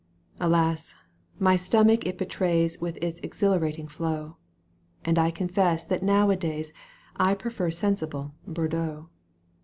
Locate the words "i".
5.19-5.29, 7.17-7.35